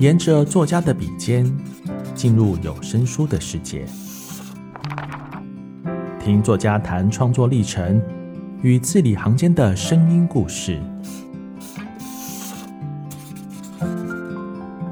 [0.00, 1.44] 沿着作家的笔尖，
[2.14, 3.84] 进入有声书的世界，
[6.18, 8.00] 听作家谈创作历程
[8.62, 10.80] 与字里行间的声音故事。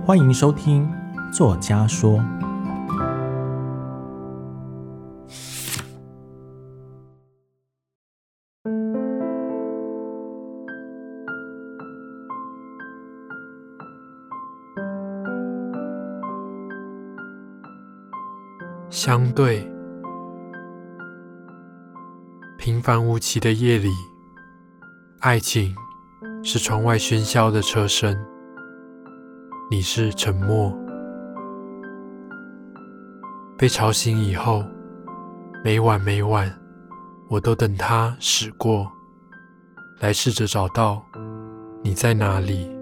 [0.05, 0.87] 欢迎收听
[1.33, 2.19] 《作家说》。
[19.09, 19.67] 相对，
[22.59, 23.89] 平凡无奇的夜里，
[25.21, 25.75] 爱情
[26.45, 28.15] 是窗外喧嚣的车声，
[29.71, 30.71] 你是沉默。
[33.57, 34.63] 被吵醒以后，
[35.65, 36.55] 每晚每晚，
[37.31, 38.93] 我都等它驶过
[40.01, 41.03] 来，试着找到
[41.83, 42.78] 你在哪里。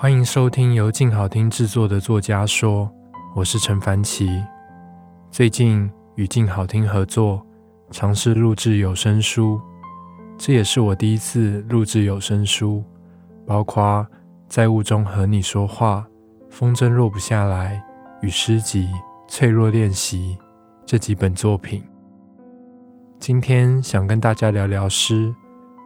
[0.00, 2.88] 欢迎收听由静好听制作的作家说，
[3.34, 4.30] 我是陈凡奇。
[5.28, 7.44] 最近与静好听合作，
[7.90, 9.60] 尝试录制有声书，
[10.38, 12.84] 这也是我第一次录制有声书，
[13.44, 14.06] 包括
[14.46, 16.06] 在雾中和你说话、
[16.48, 17.84] 风筝落不下来
[18.22, 18.88] 与诗集
[19.26, 20.38] 脆弱练习
[20.86, 21.82] 这几本作品。
[23.18, 25.34] 今天想跟大家聊聊诗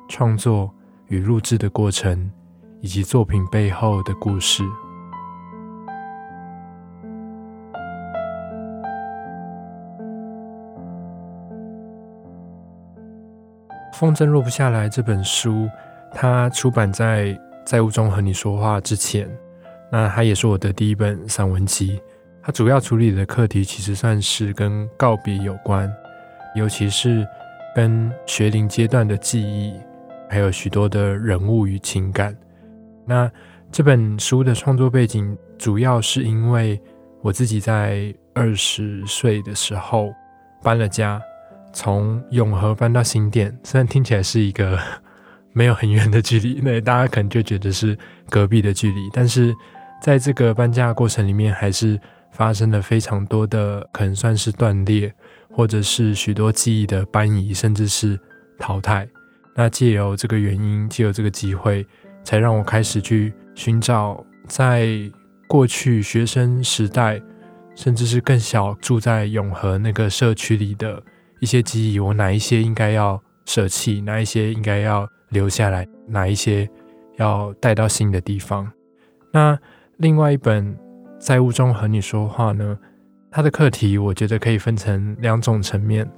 [0.06, 0.70] 创作
[1.06, 2.30] 与录制的过程。
[2.82, 4.62] 以及作品背后的故事。
[13.94, 15.68] 风筝落不下来这本书，
[16.12, 19.30] 它出版在在雾中和你说话之前，
[19.92, 22.00] 那它也是我的第一本散文集。
[22.42, 25.88] 它主要处理的课题其实算是跟告别有关，
[26.56, 27.24] 尤其是
[27.76, 29.72] 跟学龄阶段的记忆，
[30.28, 32.36] 还有许多的人物与情感。
[33.04, 33.30] 那
[33.70, 36.80] 这本书的创作背景，主要是因为
[37.20, 40.12] 我自己在二十岁的时候
[40.62, 41.20] 搬了家，
[41.72, 44.78] 从永和搬到新店，虽然听起来是一个
[45.52, 47.96] 没有很远的距离，那大家可能就觉得是
[48.28, 49.54] 隔壁的距离，但是
[50.02, 51.98] 在这个搬家过程里面，还是
[52.30, 55.12] 发生了非常多的可能算是断裂，
[55.50, 58.18] 或者是许多记忆的搬移，甚至是
[58.58, 59.08] 淘汰。
[59.54, 61.86] 那借由这个原因，借由这个机会。
[62.24, 64.88] 才让我开始去寻找，在
[65.46, 67.20] 过去学生时代，
[67.74, 71.02] 甚至是更小住在永和那个社区里的
[71.40, 76.68] 一些记忆，我哪一些应该要舍弃，哪一些应该要留下来，哪一些
[77.16, 78.70] 要带到新的地方。
[79.32, 79.58] 那
[79.98, 80.76] 另外一本
[81.18, 82.78] 在雾中和你说话呢，
[83.30, 86.10] 它的课题我觉得可以分成两种层面。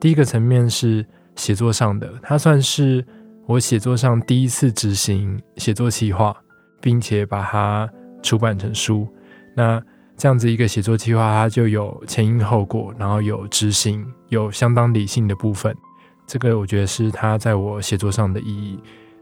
[0.00, 3.04] 第一个层面是写作上的，它算是。
[3.46, 6.34] 我写作上第一次执行写作计划，
[6.80, 7.90] 并且把它
[8.22, 9.06] 出版成书。
[9.54, 9.82] 那
[10.16, 15.76] 这样子一个写作计划，它就有前因后果，然后有执行，有相当理性的部分。
[16.24, 18.78] 这个我觉得是它在我写作上的意义。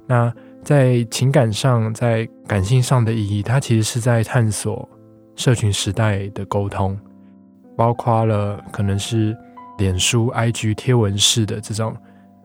[0.06, 0.32] 那
[0.62, 4.86] 在情感上，在感性上的意义，它其实是在探索
[5.34, 6.96] 社群时代的沟通，
[7.74, 9.34] 包括了可能是
[9.78, 11.96] 脸书、IG 贴文式的这种，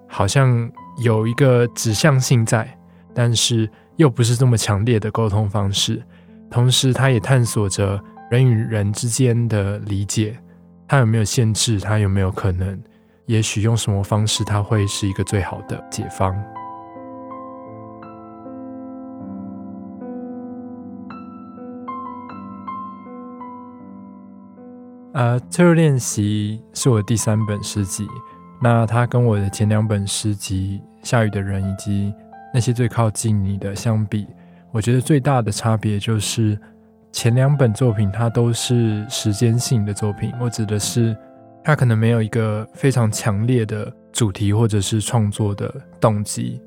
[0.08, 0.72] 好像。
[0.98, 2.78] 有一个指向性在，
[3.14, 6.02] 但是又不是这么强烈的沟通方式。
[6.50, 10.38] 同时，它也探索着人与人之间的理解，
[10.88, 11.80] 它有没有限制？
[11.80, 12.80] 它有没有可能？
[13.26, 16.34] 也许用什么方式，它会是一个最好的解方。
[25.14, 28.06] 呃，脆弱练习是我第三本诗集。
[28.62, 32.14] 那它跟我的前两本诗集《下雨的人》以及
[32.54, 34.26] 那些最靠近你的相比，
[34.72, 36.58] 我觉得最大的差别就是
[37.12, 40.34] 前两本作品它都是时间性的作品。
[40.40, 41.16] 我指的是
[41.64, 46.62] 它可能没有一个非常强烈的主题或者是创作的动机，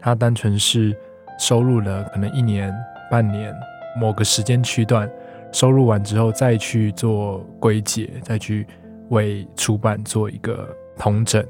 [0.00, 0.96] 它单纯是
[1.38, 2.74] 收录了可能一年、
[3.10, 3.54] 半年
[4.00, 5.08] 某个时间区段，
[5.52, 8.66] 收录完之后再去做归结，再去
[9.10, 10.68] 为出版做一个。
[10.98, 11.44] 同整，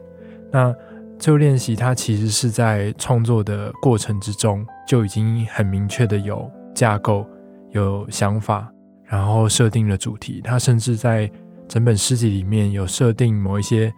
[0.52, 0.74] 那
[1.18, 7.26] 这个练习，它其实是在创作的过程之中就已经很明确的有架构、
[7.70, 8.72] 有想法，
[9.04, 10.40] 然后设定了主题。
[10.44, 11.28] 它甚至在
[11.66, 13.92] 整本诗集里面有设定某一些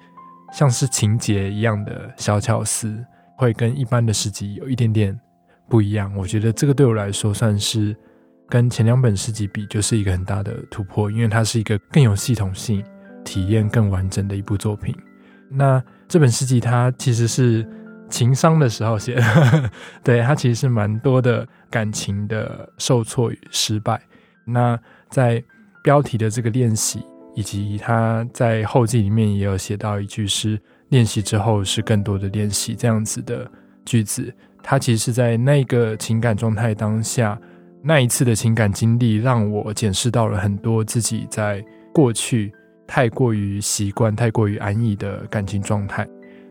[0.52, 3.04] 像是情节一样的小巧思，
[3.36, 5.18] 会跟一般的诗集有一点点
[5.68, 6.10] 不一样。
[6.16, 7.94] 我觉得这个对我来说算是
[8.48, 12.82] 跟前两本诗集比，就是一个很大的突破，因为它是一个更有系统性、
[13.24, 14.96] 体验更完整的一部作品。
[15.50, 17.66] 那这本诗集它其实是
[18.08, 19.70] 情伤的时候写的，
[20.02, 24.00] 对，它其实是蛮多的感情的受挫与失败。
[24.44, 25.42] 那在
[25.82, 27.04] 标题的这个练习，
[27.34, 33.50] 以及他在后记里面也有写到一句是练习之后是更多的练习这样子的
[33.84, 34.32] 句子。
[34.62, 37.38] 他其实是在那个情感状态当下，
[37.82, 41.64] 那一次的情感经历，让我检视到了很多自己在
[41.94, 42.52] 过去
[42.92, 46.04] 太过于习惯、太过于安逸的感情状态，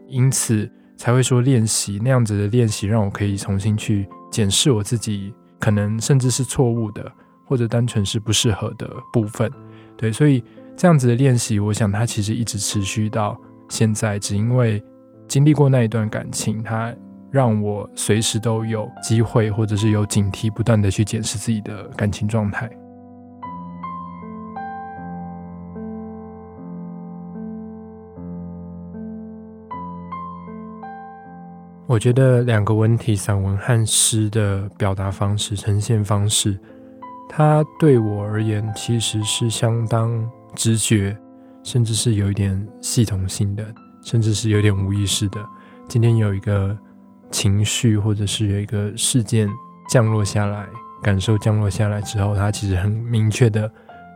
[0.08, 7.12] 因此才会说练习那样子的练习，让我可以重新去检视我自己，可能甚至是错误的，
[7.46, 9.52] 或者单纯是不适合的部分。
[9.98, 10.42] 对，所以
[10.78, 13.38] 这样子的练习，我想它其实一直持续到
[13.68, 14.82] 现在，只因为
[15.28, 16.96] 经历过那一段感情，它
[17.30, 22.72] 让我随时都有机会，或者是有警惕，不断的去检视自己的感情状态。
[31.90, 36.56] 我觉得两个文体散文和诗的表达方式、呈现方式，
[37.28, 41.18] 它对我而言其实是相当直觉，
[41.64, 43.66] 甚至是有一点系统性的，
[44.04, 45.44] 甚至是有点无意识的。
[45.88, 46.78] 今天有一个
[47.32, 49.50] 情绪，或者是有一个事件
[49.90, 50.68] 降落下来，
[51.02, 53.68] 感受降落下来之后，它其实很明确的，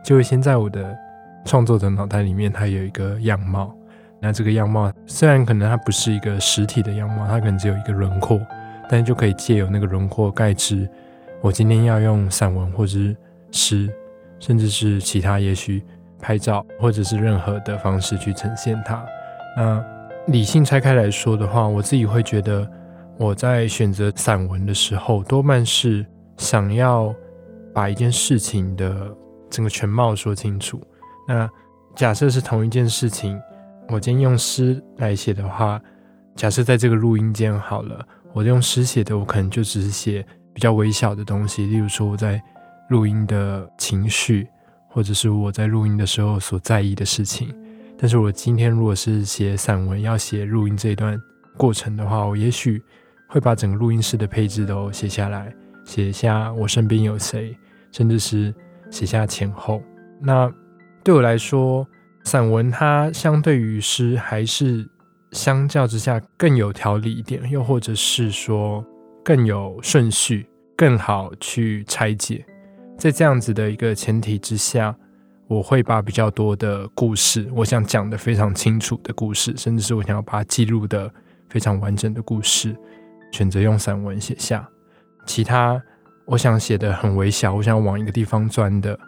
[0.04, 0.96] 就会先在我的
[1.44, 3.76] 创作者脑袋里面，它有一个样貌。
[4.24, 8.40] 那这个样貌虽然可能它不是一个实体的样貌，它可能只有一个轮廓，
[8.88, 10.88] 但是就可以借由那个轮廓盖知
[11.42, 13.14] 我今天要用散文或者是
[13.52, 13.92] 诗，
[14.40, 15.84] 甚至是其他也许
[16.18, 19.04] 拍照或者是任何的方式去呈现它。
[19.58, 19.84] 那
[20.28, 22.66] 理性拆开来说的话，我自己会觉得
[23.18, 26.02] 我在选择散文的时候，多半是
[26.38, 27.14] 想要
[27.74, 29.14] 把一件事情的
[29.50, 30.80] 整个全貌说清楚。
[31.28, 31.46] 那
[31.94, 33.38] 假设是同一件事情。
[33.88, 35.80] 我今天用诗来写的话，
[36.34, 42.42] 假设在这个录音间好了，我用诗写的，我可能就只是写比较微小的东西，例如说我在
[42.88, 44.48] 录音的情绪，
[44.88, 47.54] 或者是我在录音的时候所在意的事情。
[47.96, 51.20] 但是我今天如果是写散文，要写录音这一段
[51.56, 52.82] 过程的话，我也许
[53.28, 55.54] 会把整个录音室的配置都写下来，
[55.84, 57.56] 写下我身边有谁，
[57.92, 58.52] 甚至是
[58.90, 59.80] 写下前后。
[60.20, 60.52] 那
[61.04, 61.86] 对我来说，
[62.24, 64.88] 散文它相对于诗还是
[65.32, 68.84] 相较之下更有条理一点，又或者是说
[69.22, 72.44] 更有顺序，更好去拆解。
[72.96, 74.96] 在这样子的一个前提之下，
[75.48, 81.12] 我会把比较多的故事，我想讲的非常清楚的故事，甚至是我想要把它记录的
[81.50, 82.74] 非常完整的故事，
[83.32, 84.66] 选择用散文写下。
[85.26, 85.80] 其他
[86.24, 88.98] 我想写的很微小，我想往一个地方钻的，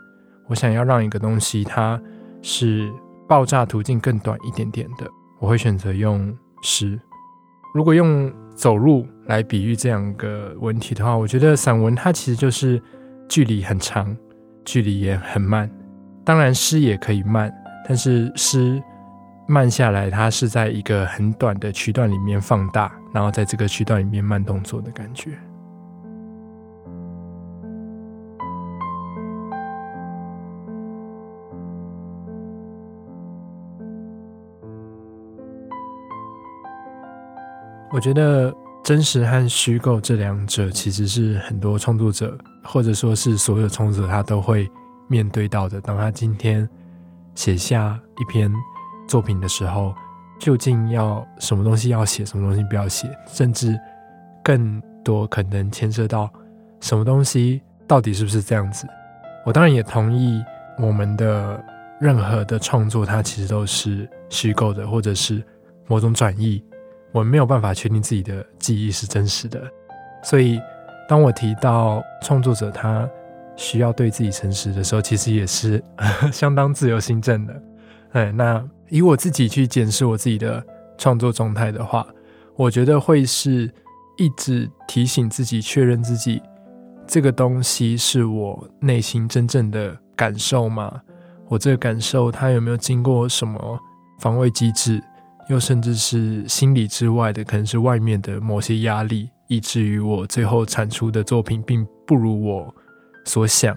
[0.49, 1.99] 我想要让一个东西它
[2.43, 2.93] 是。
[3.29, 7.01] 爆炸途径更短一点点的，我会选择用诗。
[7.75, 12.83] 如果用走路来比喻这样个文体的话，我觉得散文它其实就是
[13.29, 14.17] 距离很长，
[14.65, 15.71] 距离也很慢。
[16.25, 17.53] 当然诗也可以慢，
[17.87, 18.83] 但是诗
[19.47, 25.33] 慢下来，它是在一个很短的区段里面放大，然后在这个区段里面慢动作的感觉。
[37.97, 44.71] 我觉得真实和虚构这两者其实是很多创作者，或者说是所有创作者他都会
[45.09, 45.81] 面对到的。
[45.81, 46.69] 当他今天
[47.35, 48.53] 写下一篇
[49.09, 49.95] 作品的时候，
[50.39, 53.75] 究竟要什么东西要写，什么东西不要写，甚至
[54.45, 56.31] 更多可能牵涉到
[56.83, 58.87] 什么东西到底是不是这样子。
[59.47, 60.45] 我当然也同意，
[60.79, 61.65] 我们的
[61.99, 65.43] 任何的创作，它其实都是虚构的，或者是
[65.87, 66.63] 某种转译。
[67.17, 69.59] 我没有办法确定自己的记忆是真实的，
[70.23, 70.61] 所以
[71.09, 73.09] 当我提到创作者他
[73.57, 75.83] 需要对自己诚实的时候，其实也是
[76.31, 77.63] 相当自由心证的。
[78.13, 80.63] 哎，那以我自己去检视我自己的
[80.99, 82.07] 创作状态的话，
[82.55, 83.73] 我觉得会是
[84.19, 86.43] 一直提醒自己、确认自己
[87.07, 91.01] 这个东西是我内心真正的感受吗？
[91.49, 93.81] 我这个感受它有没有经过什么
[94.19, 95.03] 防卫机制？
[95.49, 102.75] 又甚至是心理之外的，可能是外面的某些压力，以至于我最后产出的作品并不如我
[103.25, 103.77] 所想。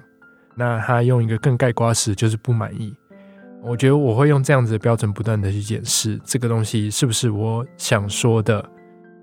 [0.56, 2.94] 那他用一个更概括词，就是不满意。
[3.62, 8.68] 我觉得我会用这样子的标准，不断的去检视这个东西是不是我想说的、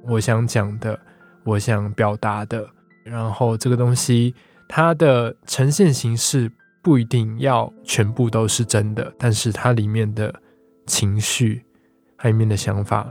[0.07, 0.99] 我想讲的、
[1.45, 2.65] 我想表达的。
[3.03, 4.35] 然后这个东西
[4.69, 6.51] 它的呈现形式
[6.83, 10.33] 不一定要全部都是真的，但是它里面的
[10.87, 11.66] 情绪。
[12.19, 13.07] 它里面的想法，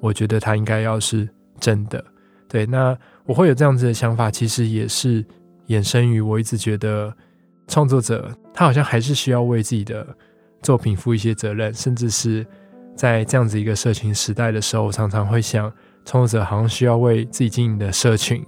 [0.00, 1.28] 我觉得它应该要是
[1.60, 2.04] 真的。
[2.48, 5.24] 对，那我会有这样子的想法，其实也是
[5.68, 7.14] 衍生于我一直觉得
[7.66, 10.06] 创作者他好像还是需要为自己的
[10.60, 12.46] 作品负一些责任，甚至是
[12.94, 15.72] 在这样子一个社群时代的时候，我常常会想，
[16.04, 18.44] 创作者好像需要为自己经营的社群，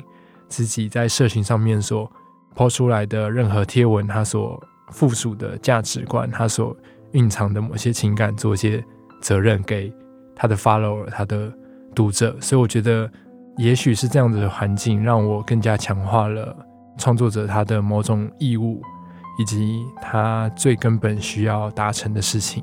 [0.48, 2.10] 自己在社群上面所
[2.54, 6.76] 抛出来的任何贴文，他所附属的价值观，他所
[7.12, 8.84] 蕴藏的某些情感，做一些
[9.24, 9.90] 责任给
[10.36, 11.50] 他的 follower，他的
[11.94, 12.36] 读者。
[12.42, 13.10] 所以我觉得，
[13.56, 16.54] 也许是这样子的环境，让我更加强化了
[16.98, 18.82] 创作者他的某种义务，
[19.38, 22.62] 以及他最根本需要达成的事情。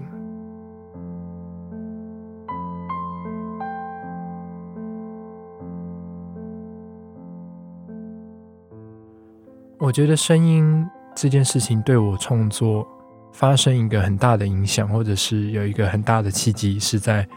[9.80, 12.88] 我觉得声音这件事情对我创作
[13.32, 17.28] 发生一个很大的影响，或者是有一个很大的契机，是在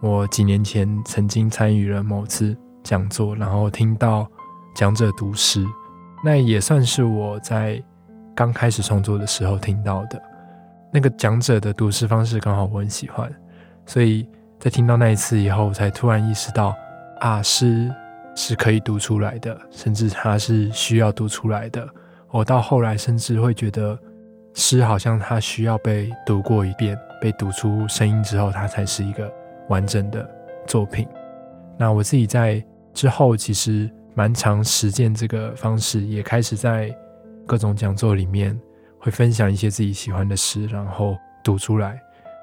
[0.00, 4.26] 我几年前曾经参与了某次讲座，然后听到
[4.74, 5.64] 讲者读诗，
[6.24, 7.82] 那也算是我在
[8.34, 10.20] 刚开始创作的时候听到的。
[10.92, 13.30] 那个讲者的读诗方式刚好我很喜欢，
[13.86, 16.74] 所以在听到那一次以后，我才突然意识到
[17.20, 17.92] 啊，诗。
[18.36, 21.88] 是可以读出来的，甚至它是需要读出来的。
[22.32, 23.96] 我到后来甚至会觉得，
[24.54, 29.30] 诗好像它需要被读过一遍，被读出声音之后，它才是一个
[29.68, 30.28] 完整的
[30.66, 31.06] 作品。
[31.76, 36.94] 那我自己在之后其实蛮常实践这个方式，也开始在
[37.46, 38.58] 各种讲座里面
[38.98, 42.00] 会分享一些自己喜欢的诗，然后读出来。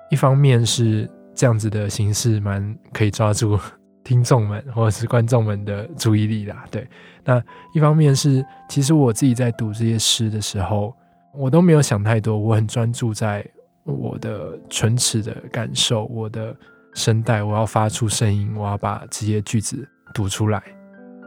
[0.10, 3.58] 一方面是这样子的形式蛮可以抓住。
[4.03, 6.86] 听众们或者是观众们的注意力啦，对。
[7.24, 7.41] 那
[7.75, 10.91] 一方面是，其实我自己在读这些诗的时候，
[11.34, 13.46] 我都没有想太多，我很专注在
[13.84, 16.56] 我的唇齿的感受，我的
[16.94, 20.62] 声带，我要发出声音，我要把这些句子读出来。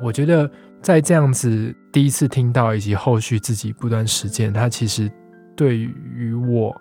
[0.03, 0.51] 我觉得
[0.83, 5.11] 在这样子第一次听到以及后续自己不断实践，它其实
[5.57, 6.75] 对于我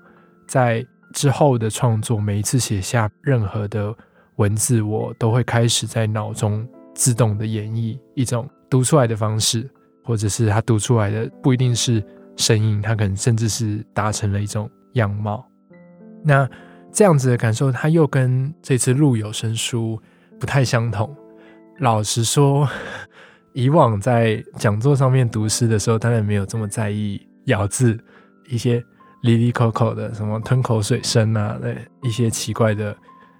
[0.48, 3.96] 在之后的创作，每一次写下任何的。
[4.38, 9.70] 文字我都会开始在脑中自动的演绎一种读出来的方式，
[10.03, 12.03] 或者是他读出来的不一定是
[12.37, 15.45] 声音，他可能甚至是达成了一种样貌。
[16.23, 16.49] 那
[16.91, 19.99] 这样子的感受，它又跟这次录有声书
[20.39, 21.13] 不太相同。
[21.79, 22.67] 老实说，
[23.53, 27.97] 以往在讲座上面读诗的时候，当然没有这么在意咬字，
[28.47, 28.83] 一些
[29.23, 32.95] 离离口口的什么吞口水声啊，对，一些奇怪的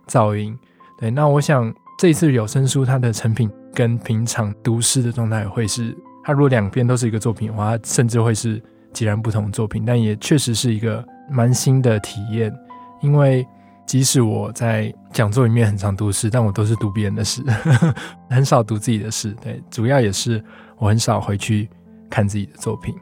[0.08, 0.58] 噪音。
[0.98, 8.62] 对，那我想这次有声书它的成品跟平常读诗的状态会是，它如果两边都是一个作品的话，甚至会是
[8.94, 9.84] 截然不同的作品。
[9.86, 12.54] 但也确实是一个蛮新的体验，
[13.02, 13.46] 因为
[13.86, 17.44] 即使我在讲座里面很常读诗，但我都是读别人的诗，
[18.30, 19.36] 很少读自己的诗。
[19.42, 20.42] 对，主要也是
[20.78, 21.70] 我很少回去
[22.10, 22.96] 看自己的作品。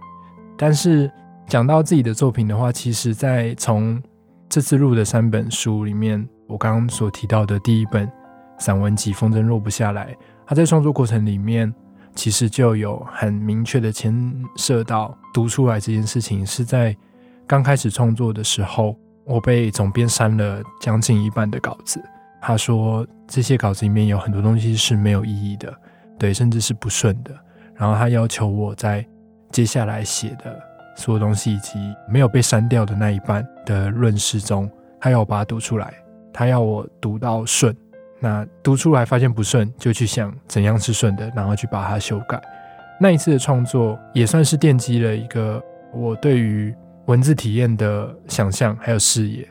[0.58, 1.12] 但是
[1.48, 4.02] 讲到自己的作品的话，其实在从
[4.50, 6.28] 这次录的三本书里面。
[6.48, 8.12] 我刚刚所提到的第一本
[8.60, 10.14] 散文集《风筝落不下来》，
[10.46, 11.74] 它在创作过程里面
[12.16, 14.14] 其实就有很明确的牵
[14.56, 16.46] 涉到读出来这件事情。
[16.46, 16.96] 是在
[17.48, 22.02] 刚开始创作的时候，我被总编删了将近一半的稿子。
[22.42, 25.74] 他说这些稿子里面有很多东西是没有意义的，
[26.18, 27.32] 对，甚至是不顺的。
[27.76, 29.06] 然后他要求我在
[29.52, 30.60] 接下来写的
[30.96, 35.94] 所有东西以及没有被删掉的那一半的论诗中，他要我把它读出来。
[36.34, 37.76] 他要我读到顺，
[38.22, 42.42] 那读出来发现不顺，就去想怎样是顺的，然后去把它修改。
[43.00, 45.62] 那一次的创作也算是奠基了一个
[45.92, 46.74] 我对于
[47.08, 49.48] 文字体验的想象还有视野。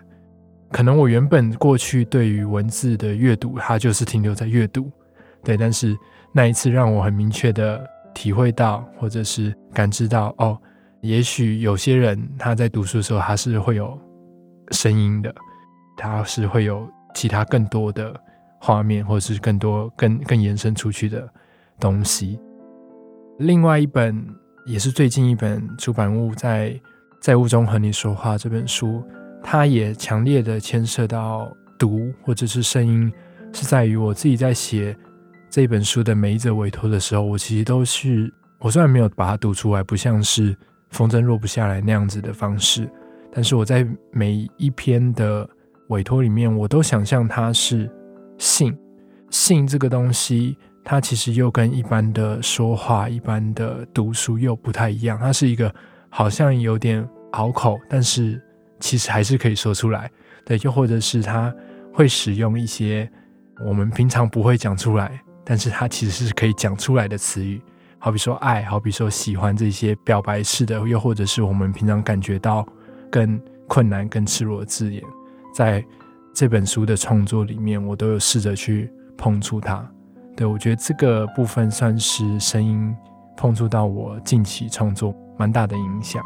[0.71, 4.89] 可能我原本过去对于文字的阅读，它就是停留在阅读，
[5.43, 5.57] 对。
[5.57, 5.97] 但是
[6.33, 7.85] 那一次让我很明确的
[8.15, 10.57] 体会到，或者是感知到，哦，
[11.01, 13.99] 也许有些人他在读书的时候，他是会有
[14.71, 15.35] 声音的。
[15.97, 18.19] 他是会有其他更多的
[18.61, 21.29] 画面，或者是更多更更延伸出去的
[21.81, 22.39] 东西。
[23.39, 24.25] 另外一本
[24.67, 26.79] 也是最近一本出版物，在
[27.21, 29.03] 在雾中和你说话这本书，
[29.43, 33.11] 它也强烈的牵涉到读或者是声音，
[33.53, 34.95] 是在于我自己在写
[35.49, 40.55] 这本书的每一则委托的时候，我其实都是我虽然没有把它读出来，不像是
[40.91, 42.87] 风筝落不下来那样子的方式，
[43.33, 45.49] 但是我在每一篇的。
[45.91, 47.91] 委托里面，我都想象它是
[48.41, 48.75] 信，
[49.29, 55.19] 信这个东西，它其实又跟一般的说话、一般的读书又不太一样。
[55.19, 55.73] 它是一个
[56.09, 58.41] 好像有点拗口，但是
[58.81, 60.11] 其实还是可以说出来。
[60.47, 61.55] 对，又或者是它
[61.93, 63.07] 会使用一些
[63.67, 67.61] 我们平常不会讲出来，但是它其实是可以讲出来的词语，
[67.99, 72.67] 好比说爱，好比说喜欢这些表白式的，又或者是我们平常感觉到
[73.11, 75.05] 更困难、更赤裸的字眼，
[75.55, 75.85] 在
[76.41, 79.87] 这本书的创作里面，我都有试着去碰触它。
[80.35, 82.97] 对，我觉得这个部分算是声音
[83.37, 86.25] 碰触到我近期创作蛮大的影响。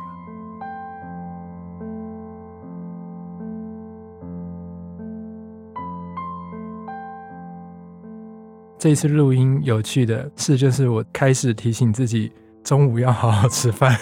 [8.79, 12.31] 这一次录音有趣的是，就是我开始提醒自己
[12.63, 13.93] 中午要好好吃饭，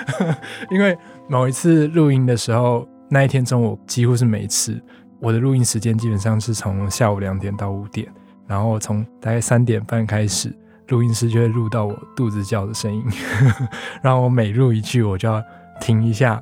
[0.70, 0.94] 因为
[1.30, 4.78] 某一次录音的时候，那一天中午几乎是没吃。
[5.26, 8.06] 我的录音时间基本上是从下午两点到五点，
[8.46, 10.56] 然后从大概三点半开始，
[10.86, 13.04] 录音师就会录到我肚子叫的声音，
[14.00, 15.42] 然后我每录一句，我就要
[15.80, 16.40] 停一下。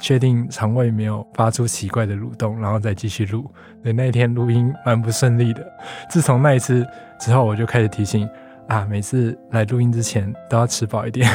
[0.00, 3.48] 确定肠胃没有发出奇怪的蠕动，然后再继续录。
[3.80, 5.64] 对，那天录音蛮不顺利的。
[6.10, 6.84] 自从那一次
[7.20, 8.28] 之后，我就开始提醒
[8.66, 11.30] 啊，每次来录音之前都要吃饱一点。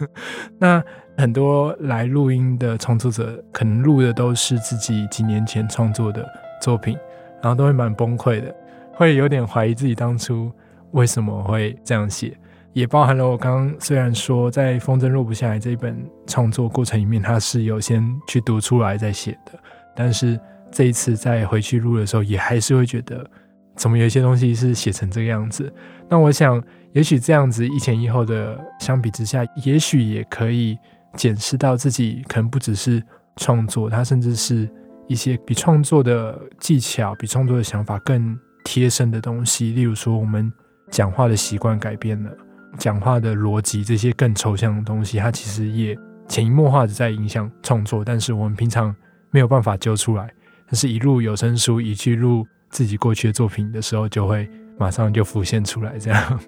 [0.58, 0.82] 那
[1.18, 6.24] 很多来录音的创作者，可能录的都是自己几年前创作的
[6.62, 6.96] 作品，
[7.42, 8.54] 然后都会蛮崩溃的，
[8.92, 10.52] 会有点怀疑自己当初
[10.92, 12.38] 为什么会这样写。
[12.72, 19.58] 也包含了我刚刚虽然说在《风筝落不下来》这一本创作过程里面，他是有先去读出来再写的，
[19.96, 20.38] 但是
[20.70, 23.28] 这一次再回去录的时候，也还是会觉得
[23.74, 25.72] 怎么有一些东西是写成这个样子。
[26.08, 30.78] 那我想，也许这样子一前一后的相比之下，也许也可以
[31.14, 33.02] 检视到自己可能不只是
[33.36, 34.68] 创作，它甚至是
[35.06, 39.72] 一些比创作的技巧、比创作的想法更贴身的东西。
[39.72, 40.52] 例如说，我们
[40.90, 42.30] 讲话的习惯改变了。
[42.76, 45.98] 讲话的逻辑，这些更抽象的东西，它其实也
[46.28, 48.94] 潜移默化的在影响创作，但是我们平常
[49.30, 50.30] 没有办法揪出来。
[50.66, 54.48] 但是一录有声书，一去录自己过去的作品的时候，就会
[54.78, 55.98] 马上就浮现出来。
[55.98, 56.40] 这样，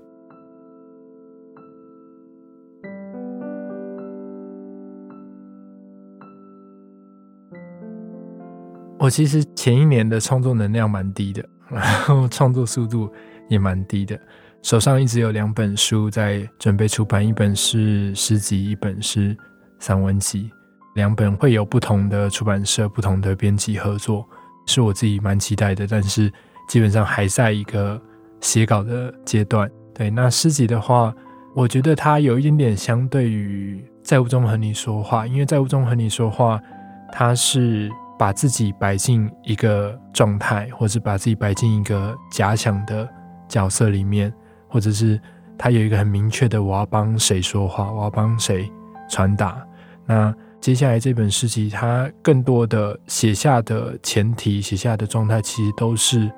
[9.00, 13.10] 我其实前一年的创作能量蛮低的，然后创作速度
[13.48, 14.20] 也蛮低的。
[14.60, 19.34] 手上一直有两本书在准备出版，一本是诗集，一本是
[19.78, 20.50] 散文集。
[20.96, 24.28] 两本会有不同的出版社、不同的编辑合作，
[24.66, 25.86] 是我自己蛮期待的。
[25.86, 26.30] 但是
[26.68, 27.98] 基本上还在一个
[28.42, 29.70] 写稿的阶段。
[29.94, 31.14] 对，那诗集的话，
[31.54, 36.60] 我觉得它有一点点相对于在雾中和你说话，因为在雾中和你说话，
[37.10, 43.08] 它是把自己摆进一个状态，或是把自己摆进一个假想的
[43.48, 44.30] 角色里面。
[44.68, 45.18] 或者是
[45.58, 48.70] 他有一个很明确的，我要帮谁说话，我要帮谁
[49.08, 49.66] 传达。
[50.04, 56.30] 那接下来这本诗集，它更多的写下的前提、写下的状态，其实都是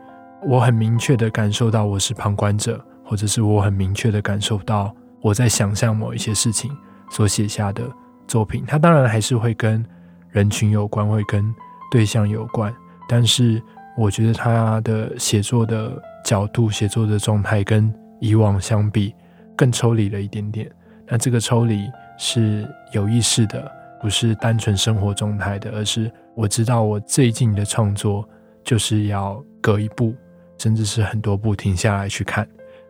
[0.47, 6.71] 我很明确的感受到我是旁观者，或者是我很明确的感受到我在想象某一些事情
[7.11, 7.83] 所写下的
[8.29, 8.65] 作品。
[8.69, 9.85] 它当然还是会跟
[10.31, 11.55] 人群有关，会跟
[11.93, 12.75] 对象有关，
[13.07, 13.63] 但是
[13.99, 15.93] 我觉得他的写作的
[16.25, 19.15] 角度、写作的状态跟以往相比
[19.55, 20.71] 更抽离了一点点，
[21.07, 28.27] 那这个抽离是有意识的，不是单纯生活状态的，而是我知道我最近的创作
[28.65, 30.15] 就是要隔一步，
[30.57, 32.49] 甚至是很多步停下来去看，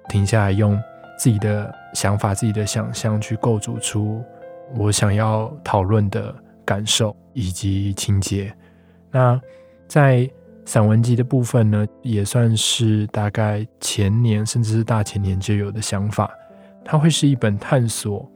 [0.09, 0.81] 停下来用
[1.19, 4.23] 自己的想法、自己的想象去构筑出
[4.77, 6.33] 我想要讨论的
[6.65, 8.55] 感受以及情节。
[9.13, 9.41] 那
[9.87, 10.29] 在
[10.65, 16.31] 散文集的部分呢，也算是大概前年甚至是大前年就有的想法。
[16.85, 18.29] 它会是一本探索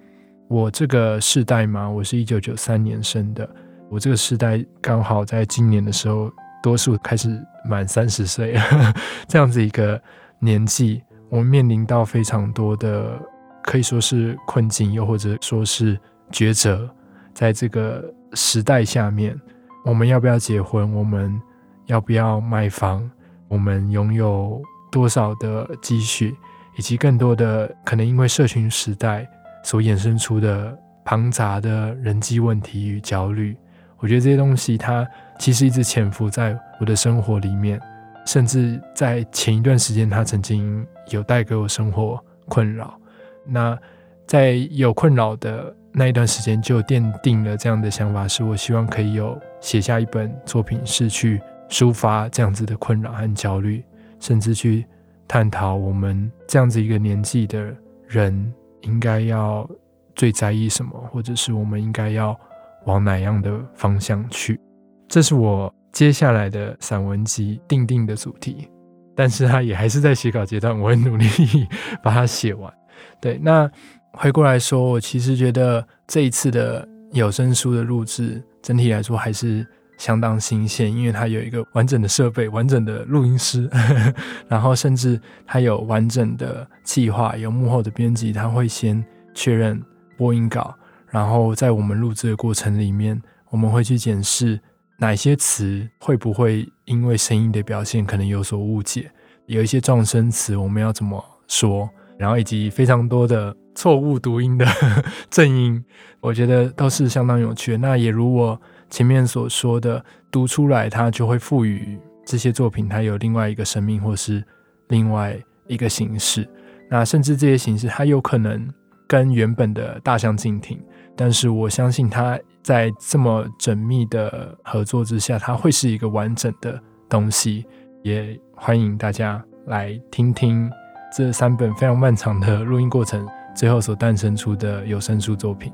[0.49, 3.49] 我这个世代嘛，我是一九九三年生的，
[3.89, 6.31] 我这个世代刚好在今年的时候，
[6.63, 8.63] 多数开始满三十岁了，
[9.27, 10.01] 这样子一个
[10.39, 13.19] 年纪，我们面临到非常多的
[13.63, 15.99] 可以说是困境，又或者说是
[16.31, 16.89] 抉择。
[17.35, 19.39] 在这个时代下面，
[19.87, 20.93] 我们要不要结婚？
[20.93, 21.41] 我们
[21.87, 23.09] 要不要买房？
[23.47, 26.35] 我们拥有多少的积蓄，
[26.77, 29.25] 以及更多的可能因为社群时代
[29.63, 33.57] 所衍生出的庞杂的人际问题与焦虑，
[33.99, 35.07] 我觉得这些东西它
[35.39, 37.81] 其实一直潜伏在我的生活里面，
[38.27, 42.99] 甚至在前一段时间，它曾经有带给我生活困扰。
[43.45, 43.79] 那
[44.27, 51.41] 在有困扰的那一段时间，就奠定了这样的想法，是我希望可以有写下一本作品，是去。
[51.69, 53.85] 抒发这样子的困扰和焦虑，
[54.21, 54.87] 甚至去
[55.27, 57.75] 探讨我们这样子一个年纪的
[58.07, 59.69] 人应该要
[60.15, 62.39] 最在意什么，或者是我们应该要
[62.85, 64.61] 往哪样的方向去。
[65.09, 68.69] 这是我接下来的散文集定定的主题，
[69.17, 71.27] 但是它也还是在写稿阶段，我会努力
[72.01, 72.73] 把它写完。
[73.21, 73.69] 对，那
[74.17, 79.67] 回过来说，我其实觉得这一次的有声书的录制，整体来说还是
[79.99, 83.69] 相当新鲜，因为它有一个完整的设备、完整的录音师，
[84.49, 89.83] 然后甚至它有完整的计划，有幕后的编辑，他会先确认
[90.17, 90.75] 播音稿，
[91.11, 94.59] 然后在我们录制的过程里面，我们会去检视。
[94.99, 99.11] 哪些词会不会因为声音的表现可能有所误解？
[99.45, 101.87] 有一些撞声词我们要怎么说？
[102.19, 104.67] 然后以及非常多的错误读音的
[105.31, 105.85] 正音，
[106.21, 107.77] 我觉得都是相当有趣。
[107.77, 108.61] 那也如我
[108.91, 114.43] 前面所说的，读出来它就会赋予这些作品它有另外一个生命，或是
[114.89, 116.49] 另外一个形式。
[116.91, 118.69] 那甚至这些形式它有可能
[119.07, 120.83] 跟原本的大相径庭，
[121.15, 122.37] 但是我相信它。
[122.67, 127.65] 在这么缜密的合作之下，它会是一个完整的东西。
[128.03, 130.69] 也欢迎大家来听听
[131.17, 133.25] 这三本非常漫长的录音过程，
[133.57, 135.73] 最后所诞生出的有声书作品。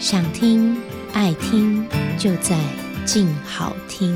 [0.00, 0.76] 想听。
[1.16, 1.82] 爱听
[2.18, 2.54] 就在
[3.06, 4.14] 静好听。